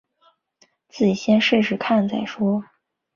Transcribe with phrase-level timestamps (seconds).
[0.89, 2.63] 自己先试试看再说